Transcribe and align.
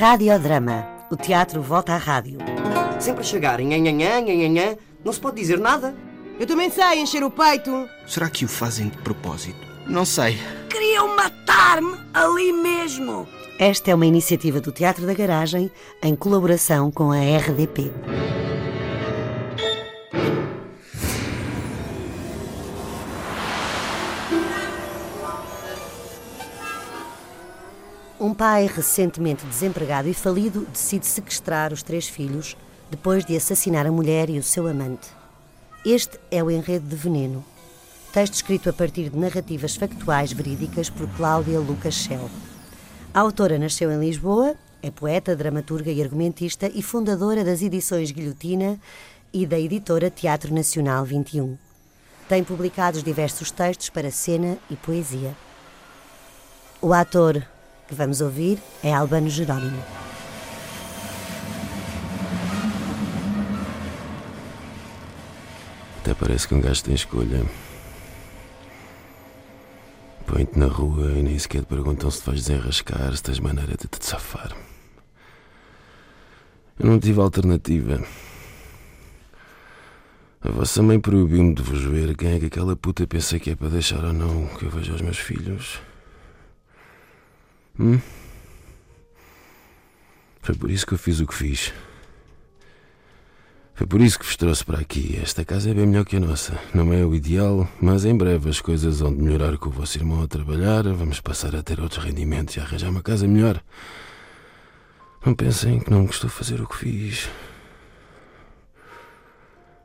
Radiodrama. 0.00 0.88
O 1.10 1.16
teatro 1.16 1.60
volta 1.60 1.92
à 1.92 1.98
rádio. 1.98 2.38
Sempre 2.98 3.20
a 3.20 3.22
chegar 3.22 3.60
em 3.60 3.66
nhanhanhã, 3.66 4.74
não 5.04 5.12
se 5.12 5.20
pode 5.20 5.36
dizer 5.36 5.58
nada. 5.58 5.94
Eu 6.38 6.46
também 6.46 6.70
sei 6.70 7.02
encher 7.02 7.22
o 7.22 7.30
peito. 7.30 7.86
Será 8.06 8.30
que 8.30 8.46
o 8.46 8.48
fazem 8.48 8.88
de 8.88 8.96
propósito? 8.96 9.60
Não 9.86 10.06
sei. 10.06 10.38
Queriam 10.70 11.14
matar-me 11.14 11.98
ali 12.14 12.50
mesmo. 12.50 13.28
Esta 13.58 13.90
é 13.90 13.94
uma 13.94 14.06
iniciativa 14.06 14.58
do 14.58 14.72
Teatro 14.72 15.06
da 15.06 15.12
Garagem 15.12 15.70
em 16.02 16.16
colaboração 16.16 16.90
com 16.90 17.12
a 17.12 17.18
RDP. 17.18 17.92
Um 28.20 28.34
pai 28.34 28.66
recentemente 28.66 29.46
desempregado 29.46 30.06
e 30.06 30.12
falido 30.12 30.66
decide 30.70 31.06
sequestrar 31.06 31.72
os 31.72 31.82
três 31.82 32.06
filhos 32.06 32.54
depois 32.90 33.24
de 33.24 33.34
assassinar 33.34 33.86
a 33.86 33.90
mulher 33.90 34.28
e 34.28 34.38
o 34.38 34.42
seu 34.42 34.66
amante. 34.66 35.08
Este 35.86 36.20
é 36.30 36.44
o 36.44 36.50
Enredo 36.50 36.86
de 36.86 36.94
Veneno, 36.94 37.42
texto 38.12 38.34
escrito 38.34 38.68
a 38.68 38.74
partir 38.74 39.08
de 39.08 39.16
narrativas 39.16 39.74
factuais 39.74 40.34
verídicas 40.34 40.90
por 40.90 41.08
Cláudia 41.16 41.58
Lucas 41.58 41.94
Schell. 41.94 42.30
A 43.14 43.20
autora 43.20 43.58
nasceu 43.58 43.90
em 43.90 43.98
Lisboa, 43.98 44.54
é 44.82 44.90
poeta, 44.90 45.34
dramaturga 45.34 45.90
e 45.90 46.02
argumentista 46.02 46.70
e 46.74 46.82
fundadora 46.82 47.42
das 47.42 47.62
edições 47.62 48.10
Guilhotina 48.10 48.78
e 49.32 49.46
da 49.46 49.58
editora 49.58 50.10
Teatro 50.10 50.52
Nacional 50.52 51.06
21. 51.06 51.56
Tem 52.28 52.44
publicados 52.44 53.02
diversos 53.02 53.50
textos 53.50 53.88
para 53.88 54.10
cena 54.10 54.58
e 54.68 54.76
poesia. 54.76 55.34
O 56.82 56.92
ator 56.92 57.46
que 57.90 57.96
vamos 57.96 58.20
ouvir 58.20 58.56
é 58.84 58.94
Albano 58.94 59.28
Jerónimo. 59.28 59.82
Até 65.98 66.14
parece 66.14 66.46
que 66.46 66.54
um 66.54 66.60
gajo 66.60 66.84
tem 66.84 66.94
escolha. 66.94 67.44
Põe-te 70.24 70.56
na 70.56 70.66
rua 70.66 71.10
e 71.10 71.22
nem 71.24 71.36
sequer 71.36 71.62
te 71.62 71.66
perguntam 71.66 72.08
se 72.12 72.20
te 72.20 72.26
vais 72.26 72.44
desenrascar, 72.44 73.16
se 73.16 73.22
tens 73.24 73.40
maneira 73.40 73.76
de 73.76 73.88
te 73.88 74.06
safar. 74.06 74.56
Eu 76.78 76.86
não 76.86 77.00
tive 77.00 77.20
alternativa. 77.20 78.00
A 80.42 80.48
vossa 80.48 80.80
mãe 80.80 81.00
proibiu-me 81.00 81.54
de 81.54 81.62
vos 81.62 81.82
ver. 81.82 82.16
Quem 82.16 82.36
é 82.36 82.38
que 82.38 82.46
aquela 82.46 82.76
puta 82.76 83.04
pensa 83.04 83.40
que 83.40 83.50
é 83.50 83.56
para 83.56 83.68
deixar 83.68 84.04
ou 84.04 84.12
não 84.12 84.46
que 84.46 84.64
eu 84.64 84.70
veja 84.70 84.94
os 84.94 85.00
meus 85.00 85.18
filhos? 85.18 85.80
Hum? 87.80 87.98
Foi 90.42 90.54
por 90.54 90.70
isso 90.70 90.86
que 90.86 90.92
eu 90.92 90.98
fiz 90.98 91.18
o 91.20 91.26
que 91.26 91.34
fiz. 91.34 91.72
Foi 93.74 93.86
por 93.86 94.02
isso 94.02 94.18
que 94.18 94.26
vos 94.26 94.36
trouxe 94.36 94.62
para 94.62 94.78
aqui. 94.78 95.18
Esta 95.22 95.46
casa 95.46 95.70
é 95.70 95.74
bem 95.74 95.86
melhor 95.86 96.04
que 96.04 96.16
a 96.16 96.20
nossa. 96.20 96.60
Não 96.74 96.92
é 96.92 97.02
o 97.06 97.14
ideal, 97.14 97.66
mas 97.80 98.04
em 98.04 98.14
breve 98.14 98.50
as 98.50 98.60
coisas 98.60 99.00
vão 99.00 99.14
de 99.16 99.22
melhorar 99.22 99.56
com 99.56 99.70
o 99.70 99.72
vosso 99.72 99.96
irmão 99.96 100.22
a 100.22 100.28
trabalhar. 100.28 100.82
Vamos 100.82 101.20
passar 101.20 101.56
a 101.56 101.62
ter 101.62 101.80
outros 101.80 102.04
rendimentos 102.04 102.54
e 102.56 102.60
arranjar 102.60 102.90
uma 102.90 103.02
casa 103.02 103.26
melhor. 103.26 103.62
Não 105.24 105.34
pensem 105.34 105.80
que 105.80 105.90
não 105.90 106.04
gostou 106.04 106.28
fazer 106.28 106.60
o 106.60 106.66
que 106.66 106.76
fiz. 106.76 107.30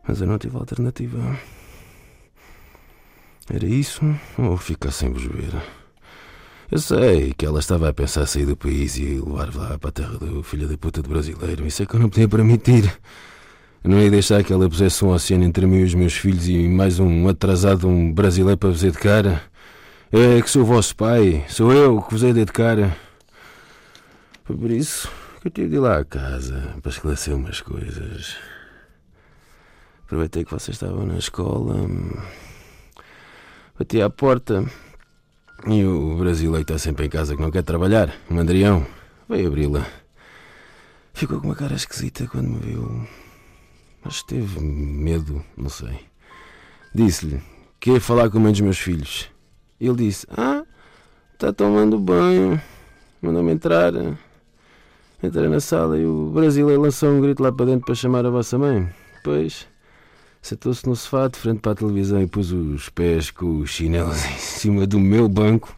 Mas 0.05 0.19
eu 0.19 0.27
não 0.27 0.37
tive 0.37 0.57
alternativa. 0.57 1.39
Era 3.49 3.65
isso 3.65 4.01
ou 4.37 4.57
ficar 4.57 4.91
sem 4.91 5.09
vos 5.13 5.23
ver. 5.23 5.84
Eu 6.71 6.79
sei 6.79 7.31
que 7.37 7.45
ela 7.45 7.59
estava 7.59 7.89
a 7.89 7.93
pensar 7.93 8.25
sair 8.25 8.45
do 8.45 8.57
país 8.57 8.97
e 8.97 9.21
levar 9.23 9.53
lá 9.55 9.77
para 9.77 9.89
a 9.89 9.91
terra 9.91 10.17
do 10.17 10.41
filho 10.41 10.67
da 10.67 10.75
puta 10.75 10.99
de 10.99 11.07
brasileiro. 11.07 11.65
Isso 11.67 11.83
é 11.83 11.85
que 11.85 11.95
eu 11.95 11.99
não 11.99 12.09
podia 12.09 12.27
permitir. 12.27 12.91
Eu 13.83 13.91
não 13.91 14.01
ia 14.01 14.09
deixar 14.09 14.43
que 14.43 14.51
ela 14.51 14.67
pusesse 14.67 15.05
um 15.05 15.09
oceano 15.09 15.43
entre 15.43 15.67
mim 15.67 15.81
e 15.81 15.83
os 15.83 15.93
meus 15.93 16.13
filhos 16.13 16.47
e 16.47 16.67
mais 16.67 16.99
um 16.99 17.27
atrasado, 17.27 17.87
um 17.87 18.11
brasileiro 18.11 18.57
para 18.57 18.69
vos 18.69 18.79
de 18.79 18.91
cara. 18.91 19.43
É 20.11 20.41
que 20.41 20.49
sou 20.49 20.63
o 20.63 20.65
vosso 20.65 20.95
pai, 20.95 21.45
sou 21.47 21.71
eu 21.71 22.01
que 22.01 22.11
vos 22.11 22.23
hei 22.23 22.33
de 22.33 22.45
cara. 22.45 22.97
Foi 24.43 24.57
por 24.57 24.71
isso 24.71 25.07
que 25.41 25.49
eu 25.49 25.51
tive 25.51 25.69
de 25.69 25.75
ir 25.75 25.79
lá 25.79 25.99
à 25.99 26.03
casa 26.03 26.73
para 26.81 26.89
esclarecer 26.89 27.35
umas 27.35 27.61
coisas. 27.61 28.37
Aproveitei 30.05 30.43
que 30.43 30.51
vocês 30.51 30.75
estavam 30.75 31.05
na 31.05 31.19
escola. 31.19 31.75
Bati 33.77 34.01
à 34.01 34.09
porta 34.09 34.65
e 35.67 35.83
o 35.83 36.15
brasileiro 36.15 36.61
está 36.61 36.77
sempre 36.77 37.07
em 37.07 37.09
casa 37.09 37.35
que 37.35 37.41
não 37.41 37.49
quer 37.49 37.63
trabalhar, 37.63 38.13
o 38.29 38.33
Mandrião, 38.33 38.85
veio 39.27 39.47
abri-la. 39.47 39.85
Ficou 41.13 41.39
com 41.39 41.47
uma 41.47 41.55
cara 41.55 41.73
esquisita 41.73 42.27
quando 42.27 42.49
me 42.49 42.59
viu. 42.59 43.07
Mas 44.03 44.21
teve 44.21 44.59
medo, 44.59 45.43
não 45.57 45.69
sei. 45.69 45.99
Disse-lhe 46.93 47.41
que 47.79 47.91
ia 47.91 48.01
falar 48.01 48.29
com 48.29 48.37
um 48.37 48.51
dos 48.51 48.61
meus 48.61 48.77
filhos. 48.77 49.29
Ele 49.79 49.95
disse: 49.95 50.27
Ah, 50.29 50.63
está 51.33 51.51
tomando 51.51 51.99
banho. 51.99 52.61
Mandou-me 53.21 53.51
entrar. 53.51 53.93
Entrei 55.23 55.47
na 55.47 55.59
sala 55.59 55.97
e 55.97 56.05
o 56.05 56.31
brasileiro 56.31 56.81
lançou 56.81 57.09
um 57.09 57.21
grito 57.21 57.41
lá 57.41 57.51
para 57.51 57.65
dentro 57.65 57.85
para 57.85 57.95
chamar 57.95 58.25
a 58.25 58.29
vossa 58.29 58.57
mãe. 58.57 58.87
Depois 59.15 59.67
sentou-se 60.45 60.87
no 60.87 60.95
sofá 60.95 61.27
de 61.27 61.39
frente 61.39 61.59
para 61.59 61.71
a 61.71 61.75
televisão 61.75 62.21
e 62.21 62.27
pôs 62.27 62.51
os 62.51 62.87
pés 62.89 63.31
com 63.31 63.61
os 63.61 63.71
chinelos 63.71 64.23
em 64.25 64.37
cima 64.37 64.85
do 64.85 64.99
meu 64.99 65.27
banco. 65.27 65.75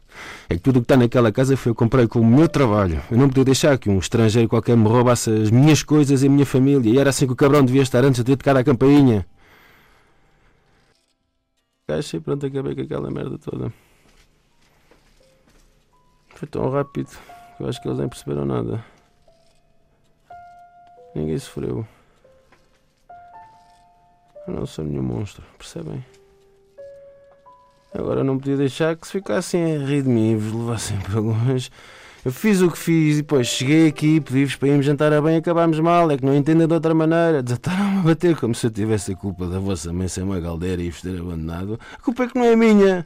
É 0.49 0.55
que 0.55 0.59
tudo 0.59 0.77
o 0.77 0.79
que 0.81 0.85
está 0.85 0.97
naquela 0.97 1.31
casa 1.31 1.55
foi 1.55 1.69
eu 1.69 1.75
comprei 1.75 2.05
com 2.05 2.19
o 2.19 2.25
meu 2.25 2.49
trabalho. 2.49 3.01
Eu 3.09 3.17
não 3.17 3.29
podia 3.29 3.45
deixar 3.45 3.77
que 3.77 3.89
um 3.89 3.97
estrangeiro 3.97 4.49
qualquer 4.49 4.75
me 4.75 4.85
roubasse 4.85 5.29
as 5.29 5.49
minhas 5.49 5.83
coisas 5.83 6.21
e 6.21 6.27
a 6.27 6.29
minha 6.29 6.45
família. 6.45 6.91
E 6.91 6.99
era 6.99 7.11
assim 7.11 7.25
que 7.25 7.31
o 7.31 7.35
cabrão 7.35 7.63
devia 7.63 7.81
estar 7.81 8.03
antes 8.03 8.17
de 8.17 8.25
ter 8.25 8.35
tocado 8.35 8.59
a 8.59 8.63
campainha. 8.63 9.25
Caixa 11.87 12.17
e 12.17 12.19
pronto, 12.19 12.45
acabei 12.45 12.75
com 12.75 12.81
aquela 12.81 13.09
merda 13.09 13.37
toda. 13.37 13.71
Foi 16.35 16.47
tão 16.49 16.69
rápido 16.69 17.09
que 17.55 17.63
eu 17.63 17.69
acho 17.69 17.81
que 17.81 17.87
eles 17.87 17.99
nem 17.99 18.09
perceberam 18.09 18.43
nada. 18.43 18.83
Ninguém 21.15 21.39
sofreu. 21.39 21.87
Eu 24.47 24.53
não 24.53 24.65
sou 24.65 24.85
nenhum 24.85 25.03
monstro, 25.03 25.43
percebem? 25.57 26.03
Agora 27.93 28.23
não 28.23 28.37
podia 28.37 28.57
deixar 28.57 28.95
que 28.95 29.05
se 29.07 29.13
ficassem 29.13 29.75
a 29.75 29.85
rir 29.85 30.03
de 30.03 30.09
mim 30.09 30.31
e 30.31 30.35
vos 30.35 30.53
levassem 30.53 30.97
para 30.99 31.19
longe. 31.19 31.69
Eu 32.23 32.31
fiz 32.31 32.61
o 32.61 32.69
que 32.69 32.77
fiz 32.77 33.15
e 33.15 33.21
depois 33.21 33.47
cheguei 33.47 33.87
aqui, 33.87 34.19
pedi-vos 34.19 34.55
para 34.55 34.67
irmos 34.69 34.85
jantar 34.85 35.13
a 35.13 35.21
bem 35.21 35.35
e 35.35 35.37
acabámos 35.37 35.79
mal. 35.79 36.11
É 36.11 36.17
que 36.17 36.25
não 36.25 36.35
entendem 36.35 36.67
de 36.67 36.73
outra 36.73 36.93
maneira. 36.93 37.41
Desataram-me 37.41 37.99
a 37.99 38.01
bater 38.03 38.35
como 38.35 38.53
se 38.53 38.67
eu 38.67 38.71
tivesse 38.71 39.13
a 39.13 39.15
culpa 39.15 39.47
da 39.47 39.59
vossa 39.59 39.93
mãe 39.93 40.07
ser 40.07 40.23
uma 40.23 40.39
galdeira 40.39 40.81
e 40.81 40.89
vos 40.89 41.01
ter 41.01 41.19
abandonado. 41.19 41.79
A 41.93 42.01
culpa 42.01 42.23
é 42.23 42.27
que 42.27 42.37
não 42.37 42.45
é 42.45 42.55
minha. 42.55 43.05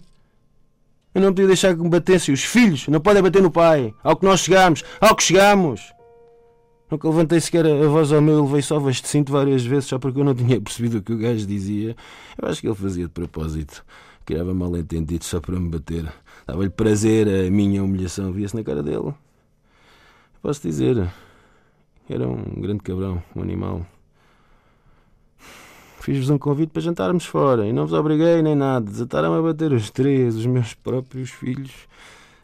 Eu 1.14 1.22
não 1.22 1.30
podia 1.30 1.48
deixar 1.48 1.76
que 1.76 1.82
me 1.82 1.90
batessem 1.90 2.34
os 2.34 2.44
filhos. 2.44 2.88
Não 2.88 3.00
podem 3.00 3.22
bater 3.22 3.42
no 3.42 3.52
pai. 3.52 3.94
Ao 4.04 4.16
que 4.16 4.26
nós 4.26 4.40
chegamos. 4.40 4.84
Ao 5.00 5.16
que 5.16 5.24
chegamos. 5.24 5.94
Nunca 6.92 7.08
levantei 7.08 7.40
sequer 7.40 7.66
a 7.66 7.88
voz 7.88 8.12
ao 8.12 8.22
meu 8.22 8.44
levei 8.44 8.62
só 8.62 8.78
de 8.78 9.08
cinto 9.08 9.32
várias 9.32 9.66
vezes 9.66 9.86
só 9.86 9.98
porque 9.98 10.20
eu 10.20 10.26
não 10.26 10.36
tinha 10.36 10.60
percebido 10.60 10.98
o 10.98 11.02
que 11.02 11.14
o 11.14 11.18
gajo 11.18 11.48
dizia. 11.48 11.96
Eu 12.38 12.50
acho 12.50 12.60
que 12.60 12.68
ele 12.68 12.76
fazia 12.76 13.06
de 13.06 13.12
propósito. 13.12 13.86
Criava 14.26 14.54
mal 14.54 14.76
entendido 14.76 15.24
só 15.24 15.40
para 15.40 15.58
me 15.58 15.70
bater. 15.70 16.12
Dava-lhe 16.46 16.70
prazer 16.70 17.30
a 17.30 17.50
minha 17.50 17.82
humilhação. 17.82 18.34
Via-se 18.34 18.58
na 18.58 18.62
cara 18.62 18.84
dele. 18.84 19.14
Posso 20.42 20.62
dizer, 20.62 21.10
era 22.10 22.28
um 22.28 22.60
grande 22.60 22.82
cabrão, 22.82 23.24
um 23.34 23.42
animal. 23.42 23.86
Fiz-vos 26.02 26.30
um 26.30 26.38
convite 26.38 26.72
para 26.72 26.82
jantarmos 26.82 27.26
fora 27.26 27.66
e 27.66 27.72
não 27.72 27.86
vos 27.86 27.94
obriguei 27.94 28.42
nem 28.42 28.56
nada. 28.56 28.92
Desataram 28.92 29.34
a 29.34 29.42
bater 29.42 29.72
os 29.72 29.90
três, 29.90 30.36
os 30.36 30.46
meus 30.46 30.74
próprios 30.74 31.30
filhos. 31.30 31.72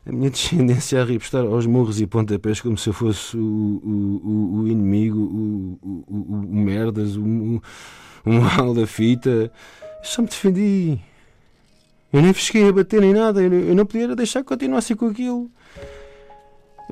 A 0.08 0.12
minha 0.12 0.30
descendência 0.32 1.02
a 1.02 1.06
repostar 1.06 1.46
aos 1.46 1.66
morros 1.66 2.00
e 2.00 2.08
pontapés 2.08 2.62
como 2.62 2.78
se 2.78 2.90
eu 2.90 2.94
fosse 2.94 3.36
o, 3.36 3.42
o, 3.42 4.60
o, 4.60 4.68
inimigo, 4.68 5.20
o, 5.20 6.04
o, 6.08 6.56
merdas, 6.56 7.18
o, 7.18 7.62
o 8.26 8.32
mal 8.32 8.74
da 8.74 8.88
fita. 8.88 9.52
só 10.02 10.22
me 10.22 10.30
defendi. 10.30 10.98
Eu 12.14 12.22
nem 12.22 12.34
cheguei 12.34 12.70
a 12.70 12.72
bater 12.72 13.02
nem 13.02 13.14
nada. 13.14 13.42
Eu, 13.42 13.76
não 13.76 13.86
podia 13.86 14.16
deixar 14.16 14.40
que 14.40 14.48
continuasse 14.48 14.96
com 14.96 15.08
aquilo. 15.08 15.52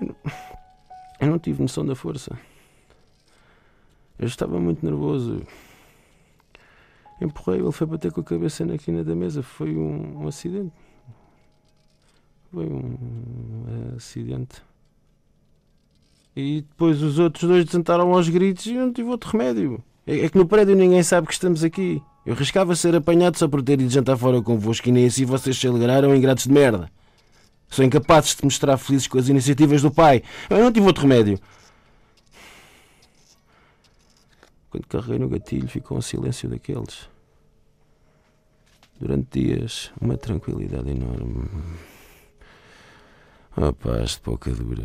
Eu 0.01 0.07
não, 0.07 0.15
eu 1.21 1.27
não 1.27 1.39
tive 1.39 1.61
noção 1.61 1.85
da 1.85 1.95
força. 1.95 2.37
Eu 4.19 4.27
estava 4.27 4.59
muito 4.59 4.85
nervoso. 4.85 5.41
Empurrei, 7.21 7.61
ele 7.61 7.71
foi 7.71 7.87
bater 7.87 8.11
com 8.11 8.19
a 8.19 8.23
cabeça 8.25 8.65
na 8.65 8.77
quina 8.77 9.05
da 9.05 9.15
mesa. 9.15 9.41
Foi 9.41 9.73
um, 9.73 10.23
um 10.23 10.27
acidente. 10.27 10.73
Foi 12.55 12.65
um 12.67 13.95
acidente. 13.97 14.63
E 16.33 16.61
depois 16.61 17.01
os 17.01 17.19
outros 17.19 17.43
dois 17.43 17.65
desentaram 17.65 18.13
aos 18.13 18.29
gritos 18.29 18.65
e 18.67 18.75
eu 18.75 18.85
não 18.85 18.93
tive 18.93 19.09
outro 19.09 19.29
remédio. 19.29 19.83
É, 20.07 20.19
é 20.19 20.29
que 20.29 20.37
no 20.37 20.47
prédio 20.47 20.73
ninguém 20.73 21.03
sabe 21.03 21.27
que 21.27 21.33
estamos 21.33 21.65
aqui. 21.65 22.01
Eu 22.25 22.33
riscava 22.33 22.73
ser 22.73 22.95
apanhado 22.95 23.37
só 23.37 23.45
por 23.45 23.61
ter 23.61 23.81
ido 23.81 23.89
jantar 23.89 24.17
fora 24.17 24.41
convosco 24.41 24.87
e 24.87 24.91
nem 24.93 25.05
assim 25.05 25.25
vocês 25.25 25.57
se 25.57 25.67
alegraram 25.67 26.15
ingratos 26.15 26.45
de 26.45 26.53
merda. 26.53 26.89
São 27.69 27.83
incapazes 27.83 28.33
de 28.37 28.45
mostrar 28.45 28.77
felizes 28.77 29.07
com 29.07 29.17
as 29.17 29.27
iniciativas 29.27 29.81
do 29.81 29.91
pai. 29.91 30.23
Eu 30.49 30.59
não 30.59 30.71
tive 30.71 30.87
outro 30.87 31.01
remédio. 31.01 31.37
quando 34.69 34.87
carreguei 34.87 35.19
no 35.19 35.27
gatilho, 35.27 35.67
ficou 35.67 35.97
um 35.97 36.01
silêncio 36.01 36.47
daqueles. 36.47 37.09
Durante 38.97 39.41
dias, 39.41 39.91
uma 39.99 40.17
tranquilidade 40.17 40.89
enorme. 40.89 41.49
Oh, 43.57 43.71
paz 43.71 44.11
de 44.11 44.19
pouca 44.19 44.51
dura. 44.51 44.83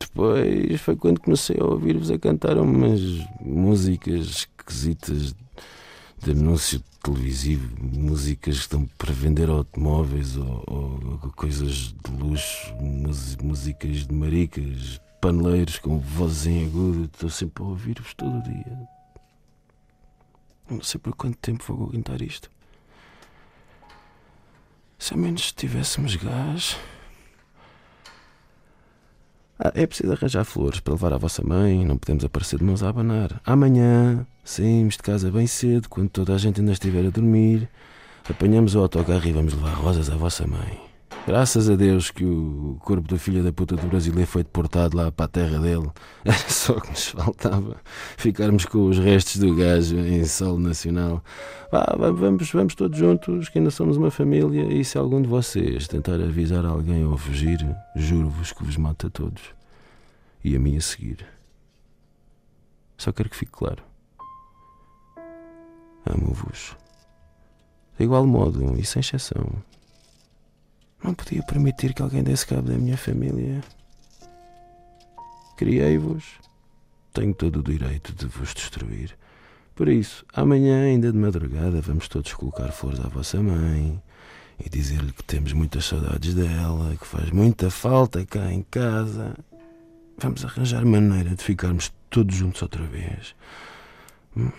Depois 0.00 0.80
foi 0.80 0.96
quando 0.96 1.20
comecei 1.20 1.58
a 1.60 1.64
ouvir-vos 1.64 2.10
a 2.10 2.18
cantar 2.18 2.56
umas 2.56 3.00
músicas 3.42 4.46
esquisitas 4.58 5.34
de 6.18 6.30
anúncio 6.30 6.82
televisivo, 7.02 7.76
músicas 7.78 8.54
que 8.54 8.60
estão 8.62 8.86
para 8.96 9.12
vender 9.12 9.50
automóveis 9.50 10.34
ou, 10.38 10.64
ou 10.66 11.30
coisas 11.36 11.92
de 11.92 12.10
luxo, 12.10 12.74
músicas 13.42 14.06
de 14.06 14.14
maricas, 14.14 14.98
paneleiros 15.20 15.78
com 15.78 15.98
voz 15.98 16.46
em 16.46 16.64
agudo. 16.64 17.04
Estou 17.04 17.28
sempre 17.28 17.62
a 17.62 17.66
ouvir-vos 17.66 18.14
todo 18.14 18.38
o 18.38 18.42
dia. 18.42 18.88
Não 20.70 20.82
sei 20.82 20.98
por 20.98 21.14
quanto 21.14 21.36
tempo 21.36 21.64
vou 21.68 21.88
aguentar 21.88 22.22
isto. 22.22 22.50
Se 24.98 25.12
ao 25.12 25.18
menos 25.18 25.52
tivéssemos 25.52 26.16
gás. 26.16 26.78
Ah, 29.58 29.72
é 29.74 29.86
preciso 29.86 30.12
arranjar 30.12 30.44
flores 30.44 30.80
para 30.80 30.94
levar 30.94 31.12
à 31.12 31.18
vossa 31.18 31.42
mãe. 31.42 31.84
Não 31.84 31.98
podemos 31.98 32.24
aparecer 32.24 32.58
de 32.58 32.64
mãos 32.64 32.82
a 32.82 32.88
abanar. 32.88 33.40
Amanhã 33.44 34.26
saímos 34.44 34.94
de 34.94 35.02
casa 35.02 35.30
bem 35.30 35.46
cedo, 35.46 35.88
quando 35.88 36.08
toda 36.08 36.34
a 36.34 36.38
gente 36.38 36.60
ainda 36.60 36.72
estiver 36.72 37.04
a 37.06 37.10
dormir. 37.10 37.68
Apanhamos 38.28 38.74
o 38.74 38.80
autocarro 38.80 39.26
e 39.26 39.32
vamos 39.32 39.54
levar 39.54 39.74
rosas 39.74 40.10
à 40.10 40.16
vossa 40.16 40.46
mãe. 40.46 40.87
Graças 41.28 41.68
a 41.68 41.76
Deus 41.76 42.10
que 42.10 42.24
o 42.24 42.78
corpo 42.80 43.06
do 43.06 43.18
filho 43.18 43.44
da 43.44 43.52
puta 43.52 43.76
do 43.76 43.86
brasileiro 43.86 44.26
foi 44.26 44.42
deportado 44.42 44.96
lá 44.96 45.12
para 45.12 45.26
a 45.26 45.28
terra 45.28 45.58
dele. 45.58 45.90
Era 46.24 46.38
só 46.48 46.80
que 46.80 46.88
nos 46.88 47.08
faltava 47.08 47.76
ficarmos 48.16 48.64
com 48.64 48.88
os 48.88 48.98
restos 48.98 49.36
do 49.36 49.54
gajo 49.54 49.98
em 49.98 50.24
solo 50.24 50.58
nacional. 50.58 51.22
Vamos, 51.70 52.50
vamos 52.50 52.74
todos 52.74 52.98
juntos, 52.98 53.50
que 53.50 53.58
ainda 53.58 53.70
somos 53.70 53.98
uma 53.98 54.10
família. 54.10 54.72
E 54.72 54.82
se 54.82 54.96
algum 54.96 55.20
de 55.20 55.28
vocês 55.28 55.86
tentar 55.86 56.14
avisar 56.14 56.64
alguém 56.64 57.04
ou 57.04 57.18
fugir, 57.18 57.58
juro-vos 57.94 58.50
que 58.50 58.64
vos 58.64 58.78
mata 58.78 59.08
a 59.08 59.10
todos. 59.10 59.42
E 60.42 60.56
a 60.56 60.58
mim 60.58 60.78
a 60.78 60.80
seguir. 60.80 61.26
Só 62.96 63.12
quero 63.12 63.28
que 63.28 63.36
fique 63.36 63.52
claro. 63.52 63.82
Amo-vos. 66.06 66.74
De 67.98 68.04
igual 68.04 68.26
modo 68.26 68.78
e 68.78 68.82
sem 68.86 69.00
exceção. 69.00 69.62
Não 71.02 71.14
podia 71.14 71.42
permitir 71.42 71.94
que 71.94 72.02
alguém 72.02 72.22
desse 72.22 72.46
cabo 72.46 72.68
da 72.68 72.76
minha 72.76 72.96
família. 72.96 73.62
Criei-vos. 75.56 76.24
Tenho 77.12 77.34
todo 77.34 77.60
o 77.60 77.62
direito 77.62 78.12
de 78.12 78.26
vos 78.26 78.54
destruir. 78.54 79.16
Por 79.74 79.88
isso, 79.88 80.24
amanhã, 80.32 80.84
ainda 80.84 81.12
de 81.12 81.18
madrugada, 81.18 81.80
vamos 81.80 82.08
todos 82.08 82.32
colocar 82.34 82.72
flores 82.72 83.00
à 83.00 83.08
vossa 83.08 83.40
mãe 83.40 84.02
e 84.58 84.68
dizer-lhe 84.68 85.12
que 85.12 85.22
temos 85.22 85.52
muitas 85.52 85.84
saudades 85.84 86.34
dela, 86.34 86.96
que 86.96 87.06
faz 87.06 87.30
muita 87.30 87.70
falta 87.70 88.26
cá 88.26 88.52
em 88.52 88.62
casa. 88.62 89.36
Vamos 90.18 90.44
arranjar 90.44 90.84
maneira 90.84 91.30
de 91.30 91.44
ficarmos 91.44 91.92
todos 92.10 92.34
juntos 92.34 92.60
outra 92.62 92.82
vez. 92.84 93.36
Hum? 94.36 94.50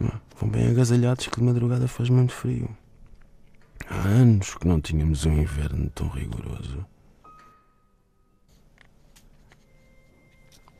hum 0.00 0.10
vão 0.38 0.50
bem 0.50 0.68
agasalhados 0.68 1.26
que 1.26 1.40
de 1.40 1.46
madrugada 1.46 1.88
faz 1.88 2.08
muito 2.10 2.32
frio. 2.32 2.68
Há 3.90 4.06
anos 4.06 4.54
que 4.54 4.68
não 4.68 4.82
tínhamos 4.82 5.24
um 5.24 5.32
inverno 5.32 5.88
tão 5.90 6.08
rigoroso. 6.08 6.84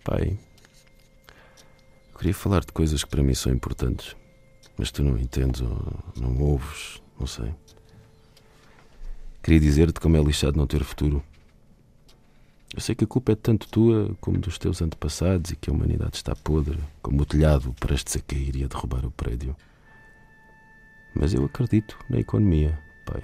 Pai, 0.04 0.38
queria 2.18 2.34
falar 2.34 2.60
de 2.60 2.72
coisas 2.72 3.02
que 3.02 3.08
para 3.10 3.22
mim 3.22 3.32
são 3.32 3.50
importantes, 3.50 4.14
mas 4.76 4.90
tu 4.90 5.02
não 5.02 5.16
entendes 5.16 5.62
ou 5.62 6.04
não 6.16 6.38
ouves, 6.38 7.02
não 7.18 7.26
sei. 7.26 7.54
Queria 9.42 9.60
dizer-te 9.60 10.00
como 10.00 10.18
é 10.18 10.22
lixado 10.22 10.58
não 10.58 10.66
ter 10.66 10.84
futuro. 10.84 11.24
Eu 12.74 12.82
sei 12.82 12.94
que 12.94 13.04
a 13.04 13.06
culpa 13.06 13.32
é 13.32 13.36
tanto 13.36 13.68
tua 13.68 14.14
como 14.20 14.38
dos 14.38 14.58
teus 14.58 14.82
antepassados 14.82 15.50
e 15.50 15.56
que 15.56 15.70
a 15.70 15.72
humanidade 15.72 16.16
está 16.16 16.36
podre, 16.36 16.78
como 17.00 17.22
o 17.22 17.26
telhado 17.26 17.72
prestes 17.80 18.16
a 18.16 18.20
cair 18.20 18.54
e 18.56 18.64
a 18.64 18.68
derrubar 18.68 19.06
o 19.06 19.10
prédio. 19.10 19.56
Mas 21.14 21.32
eu 21.32 21.42
acredito 21.46 21.98
na 22.10 22.18
economia 22.18 22.78
pai. 23.08 23.22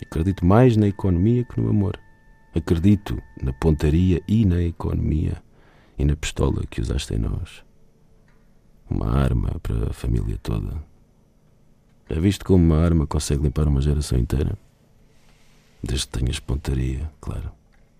Acredito 0.00 0.46
mais 0.46 0.76
na 0.76 0.88
economia 0.88 1.44
que 1.44 1.60
no 1.60 1.68
amor. 1.68 1.98
Acredito 2.54 3.22
na 3.42 3.52
pontaria 3.52 4.22
e 4.26 4.44
na 4.44 4.62
economia 4.62 5.42
e 5.98 6.04
na 6.04 6.16
pistola 6.16 6.64
que 6.66 6.80
usaste 6.80 7.14
em 7.14 7.18
nós. 7.18 7.62
Uma 8.88 9.10
arma 9.10 9.60
para 9.62 9.90
a 9.90 9.92
família 9.92 10.38
toda. 10.42 10.82
Já 12.08 12.18
viste 12.18 12.42
como 12.44 12.64
uma 12.64 12.82
arma 12.82 13.06
consegue 13.06 13.42
limpar 13.42 13.68
uma 13.68 13.82
geração 13.82 14.18
inteira? 14.18 14.56
Desde 15.82 16.06
que 16.06 16.18
tenhas 16.18 16.40
pontaria, 16.40 17.10
claro. 17.20 17.52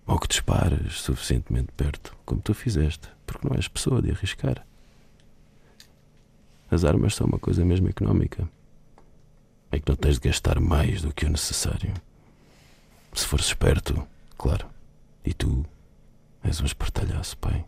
Ou 0.07 0.17
que 0.19 0.27
dispares 0.27 0.93
suficientemente 0.93 1.71
perto, 1.77 2.17
como 2.25 2.41
tu 2.41 2.55
fizeste, 2.55 3.07
porque 3.27 3.47
não 3.47 3.55
és 3.55 3.67
pessoa 3.67 4.01
de 4.01 4.09
arriscar. 4.09 4.65
As 6.71 6.83
armas 6.83 7.13
são 7.13 7.27
uma 7.27 7.37
coisa 7.37 7.63
mesmo 7.63 7.87
económica 7.87 8.49
é 9.71 9.79
que 9.79 9.89
não 9.89 9.95
tens 9.95 10.15
de 10.19 10.27
gastar 10.27 10.59
mais 10.59 11.01
do 11.01 11.13
que 11.13 11.25
o 11.25 11.29
necessário. 11.29 11.93
Se 13.13 13.25
fores 13.25 13.45
esperto, 13.47 14.07
claro. 14.37 14.67
E 15.25 15.33
tu 15.33 15.65
és 16.43 16.61
um 16.61 16.65
espertalhaço, 16.65 17.37
pai. 17.37 17.65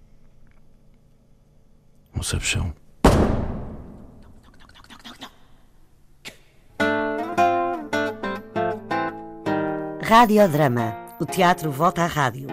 Um 2.15 2.24
sabichão. 2.24 2.74
Radiodrama. 10.01 10.97
O 11.19 11.25
teatro 11.25 11.71
volta 11.71 12.04
à 12.04 12.07
rádio. 12.07 12.47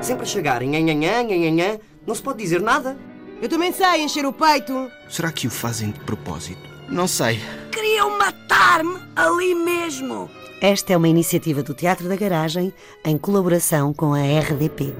Sempre 0.00 0.22
a 0.22 0.26
chegar 0.26 0.62
em 0.62 0.70
nhanhanhã, 0.70 1.22
nhanhanhã, 1.22 1.78
não 2.06 2.14
se 2.14 2.22
pode 2.22 2.38
dizer 2.38 2.60
nada. 2.60 2.96
Eu 3.42 3.48
também 3.48 3.72
sei 3.72 4.02
encher 4.02 4.24
o 4.24 4.32
peito. 4.32 4.90
Será 5.08 5.32
que 5.32 5.46
o 5.46 5.50
fazem 5.50 5.90
de 5.90 6.00
propósito? 6.00 6.62
Não 6.88 7.08
sei. 7.08 7.40
Queriam 7.74 8.16
matar-me 8.16 9.00
ali 9.16 9.52
mesmo. 9.52 10.30
Esta 10.60 10.92
é 10.92 10.96
uma 10.96 11.08
iniciativa 11.08 11.60
do 11.60 11.74
Teatro 11.74 12.08
da 12.08 12.14
Garagem 12.14 12.72
em 13.04 13.18
colaboração 13.18 13.92
com 13.92 14.14
a 14.14 14.20
RDP. 14.20 14.94